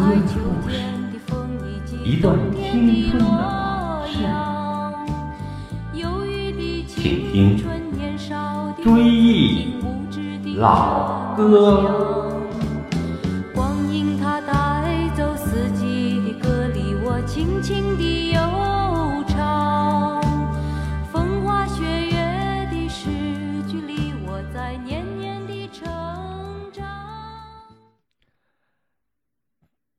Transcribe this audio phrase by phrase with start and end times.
[0.00, 0.16] 歌的
[0.62, 0.74] 故事，
[2.02, 4.16] 一段青春的往事。
[6.86, 7.58] 请听
[8.82, 9.74] 《追忆
[10.56, 12.26] 老歌》。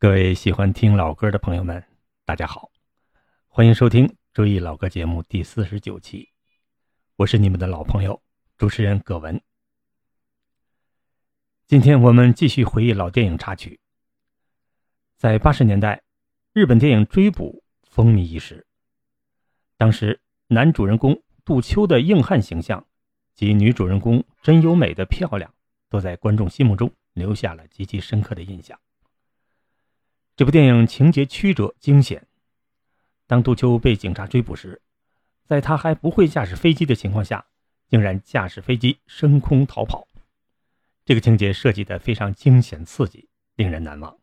[0.00, 1.82] 各位喜欢听老歌的朋友们，
[2.24, 2.70] 大家好，
[3.48, 6.28] 欢迎收听《追忆老歌》节目第四十九期，
[7.16, 8.22] 我是你们的老朋友
[8.56, 9.42] 主持人葛文。
[11.66, 13.80] 今天我们继续回忆老电影插曲。
[15.16, 16.00] 在八十年代，
[16.52, 18.64] 日本电影《追捕》风靡一时，
[19.76, 22.86] 当时男主人公杜秋的硬汉形象
[23.34, 25.52] 及女主人公真由美的漂亮，
[25.88, 28.78] 都在观众心目中留下了极其深刻的印象。
[30.38, 32.24] 这部电影情节曲折惊险。
[33.26, 34.80] 当杜秋被警察追捕时，
[35.44, 37.44] 在他还不会驾驶飞机的情况下，
[37.88, 40.06] 竟然驾驶飞机升空逃跑。
[41.04, 44.16] 这个情节设计的非常惊险刺激，令人难忘。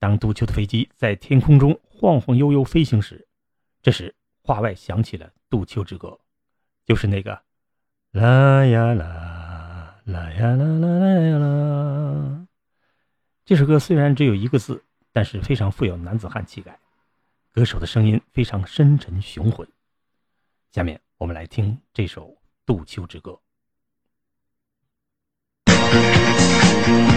[0.00, 3.28] 当杜秋的飞机在天空中晃晃悠悠飞行时，
[3.82, 6.18] 这时话外响起了杜秋之歌，
[6.84, 7.40] 就是那个
[8.10, 12.48] “啦呀啦，啦呀啦啦啦呀啦”。
[13.44, 16.78] 这首歌虽然只有一个字，但是非常富有男子汉气概，
[17.50, 19.68] 歌手的声音非常深沉雄浑。
[20.70, 22.28] 下面我们来听这首
[22.64, 23.32] 《杜秋之歌》。《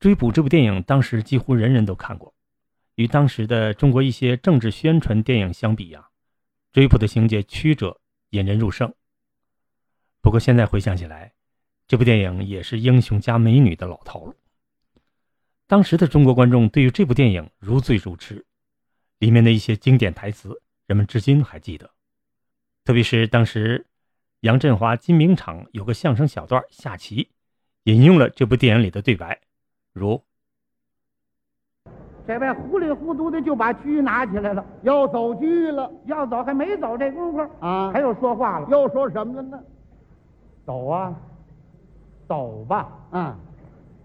[0.00, 2.34] 追捕》这部电影当时几乎人人都看过，
[2.94, 6.00] 与当时的中国一些政治宣传电影相比呀，
[6.72, 8.00] 《追捕》的情节曲折，
[8.30, 8.90] 引人入胜。
[10.22, 11.34] 不过现在回想起来，
[11.86, 14.34] 这部电影也是英雄加美女的老套路。
[15.66, 18.46] 当时的中国观众对于这部电影如醉如痴，
[19.18, 21.90] 里面的一些经典台词，人们至今还记得。
[22.84, 23.86] 特别是当时
[24.40, 27.28] 杨振华、金明场有个相声小段下棋，
[27.82, 29.38] 引用了这部电影里的对白。
[29.92, 30.20] 如
[32.26, 37.90] 这位糊里糊涂的就把车拿起来了，要走车了要走还没走这功夫啊！
[37.92, 39.58] 他又说话了，又说什么了呢？
[40.64, 41.12] 走啊，
[42.28, 42.88] 走吧！
[43.10, 43.36] 啊，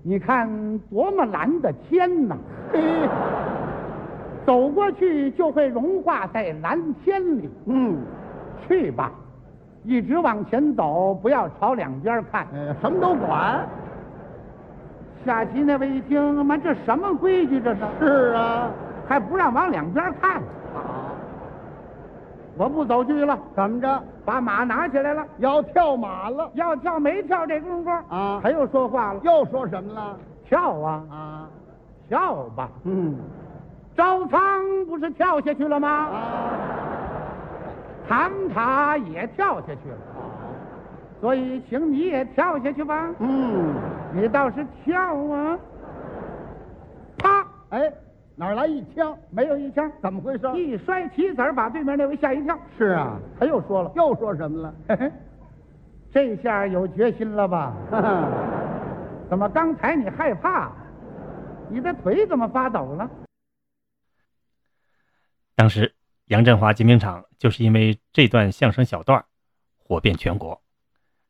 [0.02, 2.36] 你看多么蓝的天呐！
[2.74, 3.08] 嘿，
[4.44, 7.50] 走过去就会融化在蓝天里。
[7.66, 7.98] 嗯，
[8.66, 9.12] 去吧，
[9.84, 12.48] 一直往前走，不要朝两边看。
[12.54, 13.68] 呃，什么都管。
[15.26, 17.60] 下棋那位一听，妈，这什么规矩？
[17.60, 17.82] 这是？
[18.00, 18.70] 是啊，
[19.08, 20.40] 还不让往两边看。
[20.74, 21.12] 好，
[22.56, 24.04] 我不走去了，怎么着？
[24.24, 26.50] 把马拿起来了，要跳马了。
[26.54, 27.90] 要跳没跳这功夫？
[28.10, 28.40] 啊。
[28.44, 30.18] 他又说话了，又说什么了？
[30.48, 31.04] 跳啊。
[31.10, 31.48] 啊，
[32.08, 33.16] 跳吧，嗯。
[33.96, 34.40] 招仓
[34.88, 35.88] 不是跳下去了吗？
[35.90, 36.52] 啊，
[38.08, 39.98] 唐塔也跳下去了，
[41.26, 43.12] 所以请你也跳下去吧。
[43.18, 43.74] 嗯，
[44.14, 45.58] 你倒是跳啊！
[47.18, 47.92] 啪，哎，
[48.36, 49.18] 哪儿来一枪？
[49.32, 50.48] 没有一枪，怎么回事？
[50.56, 52.56] 一摔棋子儿，把对面那位吓一跳。
[52.78, 54.76] 是啊，他又说了，又说什么了？
[54.88, 55.12] 嘿嘿，
[56.14, 57.74] 这下有决心了吧？
[57.90, 58.30] 哈哈，
[59.28, 60.72] 怎么刚才你害怕？
[61.72, 63.10] 你的腿怎么发抖了？
[65.56, 65.92] 当时
[66.26, 69.26] 杨振华金兵场就是因为这段相声小段儿
[69.80, 70.62] 火遍全国，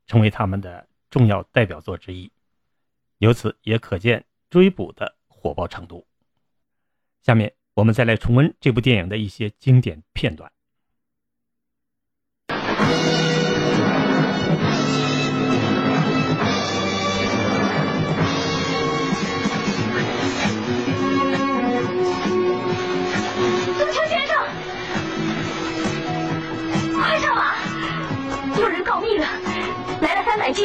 [0.06, 2.31] 成为他们的重要代表作之一。
[3.19, 6.06] 由此也可见追捕的火爆程度。
[7.22, 10.52] 下面我们再来重温这部电影的一些经典片段。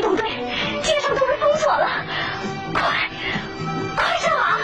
[0.01, 0.25] 机动队，
[0.83, 1.87] 街上都被封锁了，
[2.73, 3.11] 快，
[3.95, 4.57] 快上马！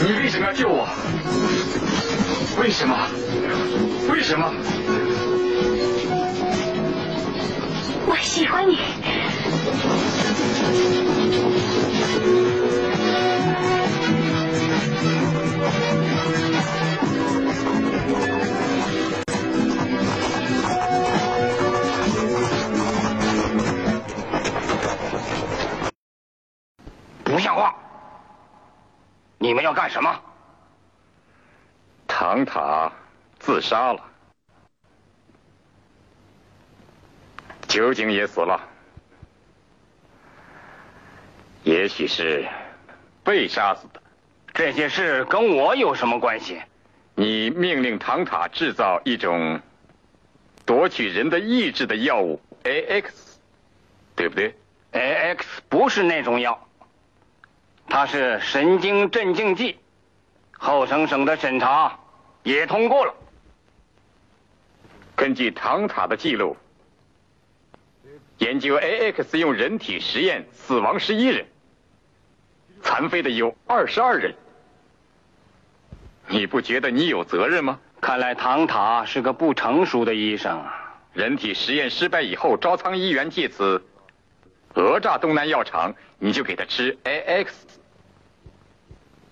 [0.00, 0.86] 你为什么要救我？
[2.62, 2.96] 为什么？
[4.12, 4.54] 为什么？
[8.06, 8.78] 我喜欢你。
[27.38, 27.72] 不像话！
[29.38, 30.20] 你们要干什么？
[32.08, 32.90] 唐塔
[33.38, 34.04] 自杀了，
[37.68, 38.60] 酒井也死了，
[41.62, 42.44] 也许是
[43.22, 44.02] 被杀死的。
[44.52, 46.60] 这些事跟我有什么关系？
[47.14, 49.60] 你命令唐塔制造一种
[50.66, 53.12] 夺取人的意志的药物 AX，
[54.16, 54.52] 对不对
[54.90, 56.67] ？AX 不是那种药，
[57.88, 59.78] 它是神经镇静剂，
[60.52, 61.98] 后省省的审查
[62.42, 63.14] 也通过了。
[65.16, 66.56] 根据唐塔的记录，
[68.38, 71.46] 研究 AX 用人体实验死亡十一人，
[72.82, 74.34] 残废的有二十二人。
[76.28, 77.80] 你不觉得你有责任吗？
[78.00, 80.94] 看来唐塔是个不成熟的医生啊！
[81.14, 83.82] 人体实验失败以后，招仓医员借此
[84.72, 87.48] 讹诈东南药厂，你就给他吃 AX，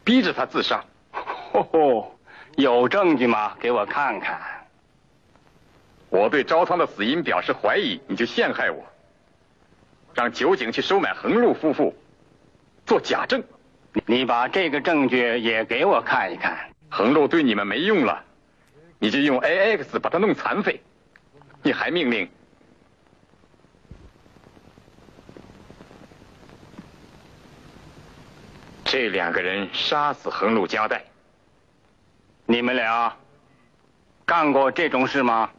[0.06, 0.84] 逼着他自杀。
[1.10, 2.18] 吼吼，
[2.54, 3.56] 有证据吗？
[3.58, 4.40] 给我看看。
[6.10, 8.84] 我对招仓的死因表示怀疑，你就陷害我，
[10.14, 11.92] 让酒井去收买横路夫妇
[12.86, 13.42] 做假证。
[14.06, 16.56] 你把这个证据也给我看一看。
[16.88, 18.22] 横路对你们没用了，
[19.00, 20.80] 你就用 AX 把他弄残废。
[21.64, 22.28] 你还命令
[28.98, 31.04] 这两个人杀死横路加代。
[32.46, 33.14] 你们俩
[34.24, 35.50] 干过这种事吗？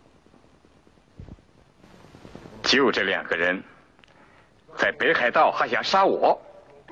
[2.64, 3.64] 就这两个人，
[4.76, 6.42] 在北海道还想杀我。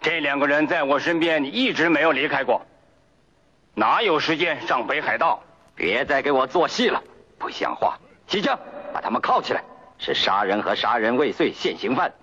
[0.03, 2.63] 这两个人在我身边一直没有离开过，
[3.73, 5.41] 哪有时间上北海道？
[5.73, 7.03] 别再给我做戏了，
[7.39, 7.97] 不像话！
[8.27, 8.55] 西江，
[8.93, 9.63] 把他们铐起来，
[9.97, 12.13] 是杀人和杀人未遂现行犯。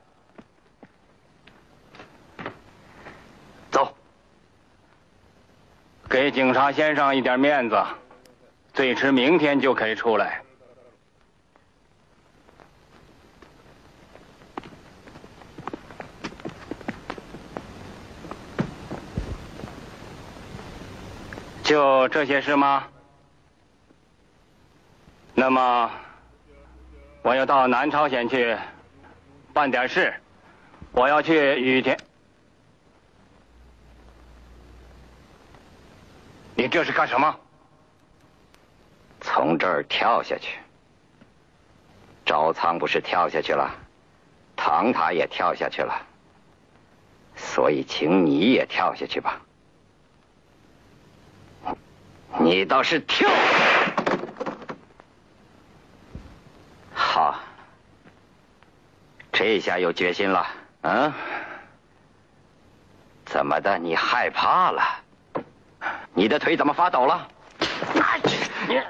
[3.73, 3.97] 走，
[6.23, 7.77] 给警察先生一点面子，
[8.73, 10.41] 最迟明天就可以出来。
[21.65, 22.85] 就这些事吗？
[25.35, 25.91] 那么，
[27.23, 28.57] 我要到南朝鲜去
[29.53, 30.15] 办点事，
[30.93, 31.99] 我要去雨田。
[36.55, 37.35] 你这是干什么？
[39.21, 40.59] 从这儿跳下去。
[42.25, 43.75] 招仓不是跳下去了，
[44.57, 46.01] 唐塔也跳下去了，
[47.37, 49.41] 所以请你也跳下去吧。
[52.39, 53.29] 你倒是跳！
[56.95, 57.39] 好，
[59.33, 60.47] 这下有决心了。
[60.83, 61.13] 嗯？
[63.27, 63.79] 怎么的？
[63.79, 65.02] 你害怕了？
[66.15, 67.27] 你的腿怎么发抖了？
[68.69, 68.81] 你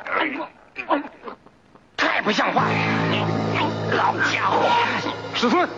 [1.97, 2.65] 太不像话！
[2.65, 4.69] 了老家伙，
[5.35, 5.69] 师尊，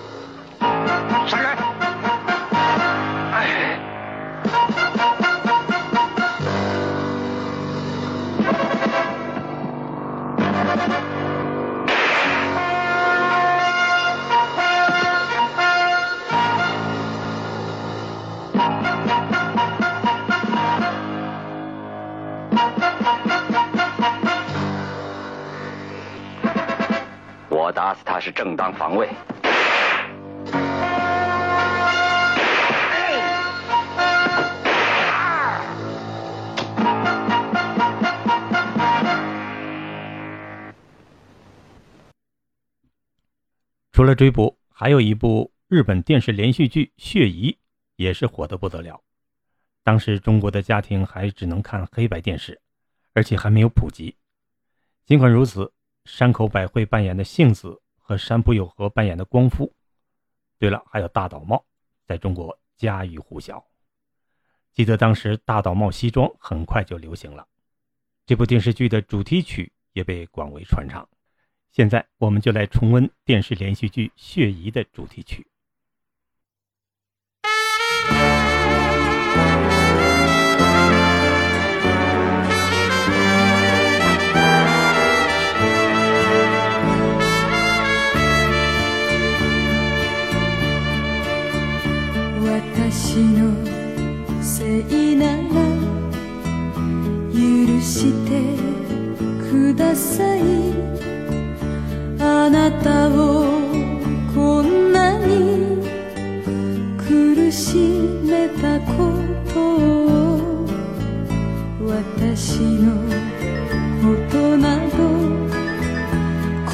[28.45, 29.09] 正当防卫。
[43.91, 47.51] 除了追捕，还有一部日本电视连续剧《血疑》
[47.97, 49.01] 也是火得不得了。
[49.83, 52.61] 当时中国的家庭还只能看黑白电视，
[53.15, 54.15] 而且还没有普及。
[55.07, 55.73] 尽管如此，
[56.05, 59.73] 山口百惠扮演的幸子和山浦友和扮演的光夫，
[60.59, 61.65] 对了，还有大岛茂，
[62.05, 63.65] 在中国家喻户晓。
[64.75, 67.49] 记得当时大岛茂西装很快就流行了，
[68.27, 71.09] 这部电视剧的主题曲也被广为传唱。
[71.71, 75.47] 现在我们就来重温电视连续剧《血疑》的主题曲。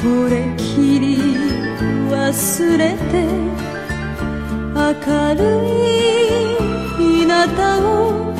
[0.01, 1.05] これきり
[2.09, 3.13] 忘れて
[4.73, 4.81] 明
[5.35, 5.77] るい
[6.97, 7.29] 日向
[7.85, 8.33] を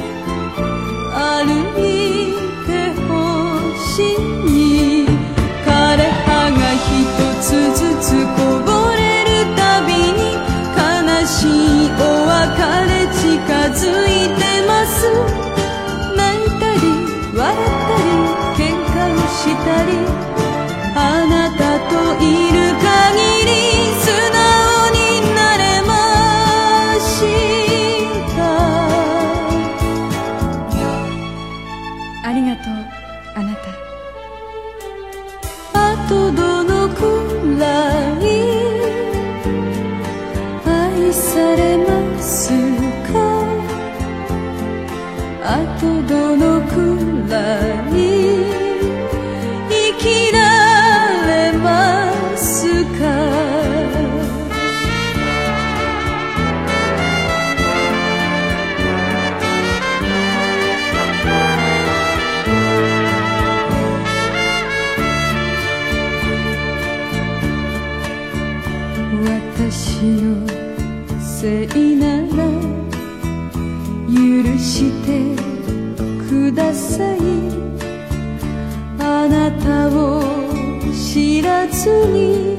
[1.14, 1.22] 歩
[1.78, 1.80] い
[2.66, 2.70] て
[3.06, 3.10] ほ
[3.78, 5.06] しい。
[5.64, 6.90] 枯葉が一
[7.44, 7.46] つ
[7.78, 10.34] ずつこぼれるたびに
[10.74, 10.82] 悲
[11.28, 12.42] しいお別
[12.90, 13.22] れ近
[13.70, 14.90] づいてます。
[16.18, 16.82] 泣いたり
[17.38, 17.56] 笑っ
[17.88, 18.10] たり
[18.58, 20.31] 喧嘩をしたり。
[21.92, 22.51] 都一。
[69.24, 70.48] 私の
[71.20, 72.50] せいなら
[74.08, 74.18] 許
[74.58, 75.36] して
[76.28, 77.20] ください
[78.98, 80.24] あなたを
[80.92, 82.58] 知らずに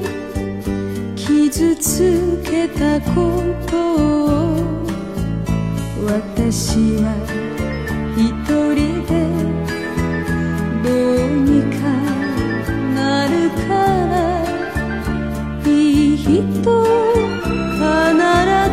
[1.15, 4.85] 傷つけたことを
[6.05, 7.13] 私は
[8.15, 8.21] 一
[8.73, 9.11] 人で
[10.81, 10.89] ど
[11.25, 11.51] うに
[11.81, 11.92] か
[16.41, 16.45] 必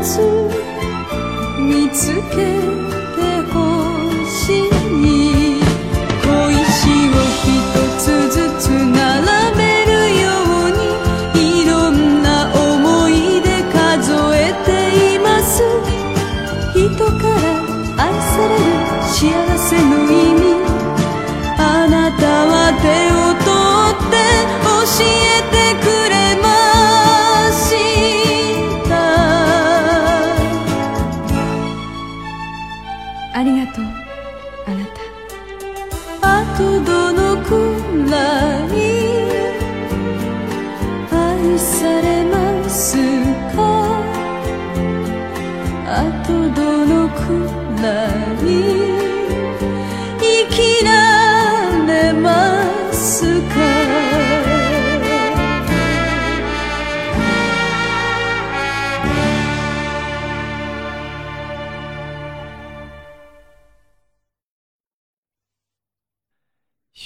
[0.02, 0.22] ず
[1.58, 2.89] 見つけ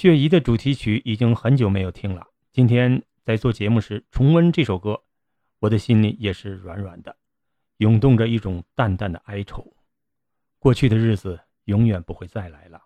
[0.05, 5.01] 雪姨的主题曲已经很久没有听了今天在做节目时重温这首歌
[5.59, 7.15] 我的心里也是软软的
[7.77, 9.74] 涌动着一种淡淡的哀愁。
[10.65, 12.81] 过去的日子永远不会再来了。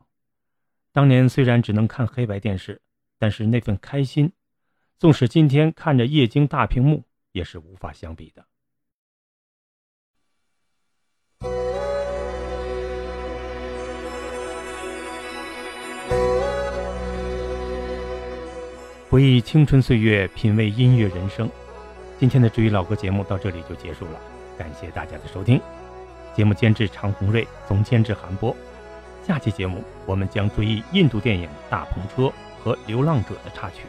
[0.91, 2.81] 当年虽然只能看黑白电视，
[3.17, 4.33] 但是那份开心，
[4.97, 8.45] 纵使今天看着液晶大屏幕，也是无法相比的。
[19.09, 21.49] 回忆青春岁月，品味音乐人生。
[22.19, 24.19] 今天的追忆老歌节目到这里就结束了，
[24.57, 25.61] 感谢大家的收听。
[26.39, 28.55] 节目监制常红瑞，总监制韩波。
[29.27, 32.27] 下期节目我们将追忆印度电影《大篷车》
[32.63, 33.81] 和《流浪者》的插曲。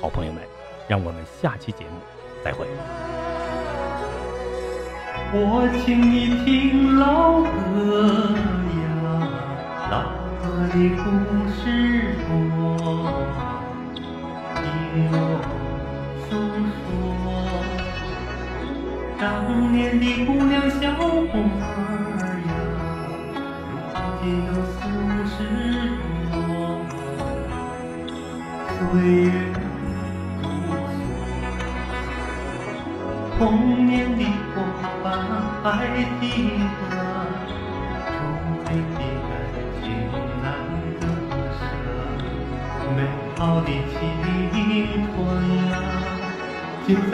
[0.00, 0.40] 好朋友们，
[0.86, 1.98] 让我们下期节目
[2.44, 2.64] 再会。
[5.32, 8.06] 我请你听老歌
[8.78, 8.94] 呀，
[9.90, 10.02] 老
[10.44, 11.10] 歌的故
[11.50, 11.64] 事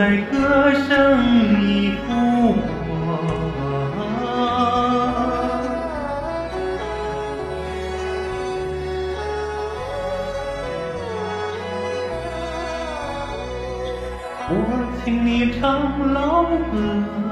[0.07, 2.61] 在歌声里复活。
[14.49, 14.55] 我
[15.05, 17.26] 请你唱老歌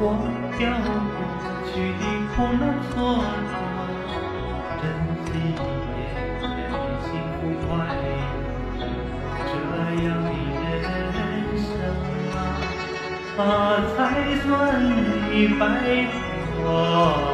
[0.00, 0.04] 忘
[0.58, 0.62] 掉
[1.14, 1.18] 过
[1.66, 2.02] 去的
[2.34, 2.92] 苦难挫
[3.50, 3.52] 折，
[4.80, 4.82] 珍
[5.24, 5.28] 惜
[5.96, 6.02] 眼
[6.40, 7.06] 前的幸
[7.38, 7.68] 福快
[8.02, 8.04] 乐。
[9.46, 9.52] 这
[10.02, 10.26] 样的
[10.82, 11.16] 人
[11.56, 11.66] 生
[12.34, 12.36] 啊，
[13.38, 13.40] 啊
[13.96, 13.98] 才
[14.42, 14.44] 算
[15.30, 15.62] 你白
[16.56, 17.33] 活。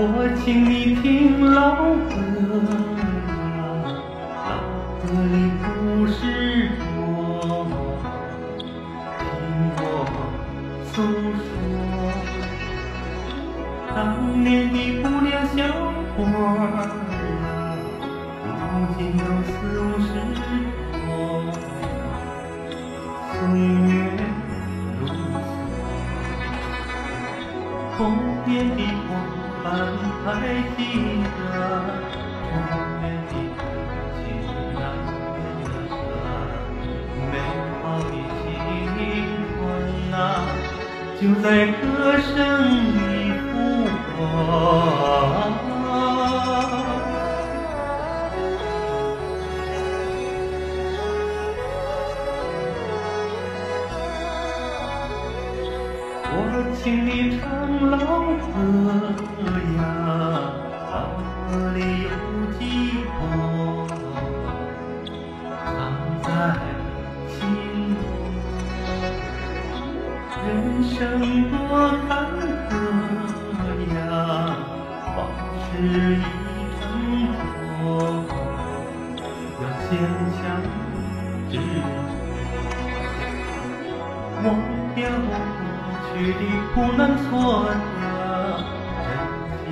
[0.00, 1.74] 我请你听老
[2.08, 2.77] 歌。
[41.48, 41.80] 在歌
[42.20, 42.36] 声
[42.92, 43.48] 里复
[44.18, 44.20] 活。
[56.30, 56.36] 我
[56.76, 57.08] 请你
[57.40, 57.40] 唱
[57.88, 57.96] 老
[58.52, 58.54] 歌
[59.78, 59.80] 呀，
[60.92, 60.92] 老
[61.48, 62.12] 歌里有
[62.58, 62.60] 寂
[63.16, 63.88] 寞，
[65.48, 65.48] 藏
[66.22, 66.28] 在
[70.98, 71.54] 生多
[72.08, 72.10] 坎
[72.68, 72.70] 坷
[73.94, 73.98] 呀，
[75.16, 75.18] 往
[75.62, 76.20] 事已
[76.74, 76.82] 成
[77.78, 77.86] 错，
[79.60, 79.88] 要坚
[80.34, 80.36] 强
[81.48, 81.86] 执着。
[84.42, 84.46] 忘
[84.96, 85.30] 掉过
[86.02, 86.42] 去的
[86.74, 87.30] 苦难挫
[87.70, 88.02] 折，
[89.06, 89.06] 珍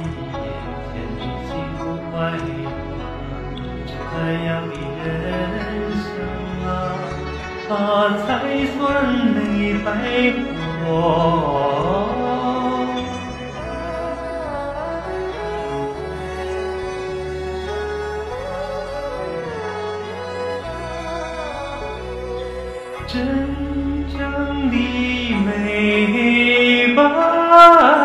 [0.07, 0.47] 惜眼
[0.87, 1.81] 前的幸福
[2.12, 2.49] 快乐。
[3.89, 5.19] 这样的人
[6.05, 6.07] 生
[6.69, 6.71] 啊，
[7.69, 7.75] 啊
[8.29, 8.29] 才
[8.79, 8.79] 算
[9.35, 9.37] 没
[9.85, 9.87] 白
[10.31, 10.66] 活。
[23.09, 23.25] 真
[24.09, 24.77] 正的
[25.44, 27.96] 美满。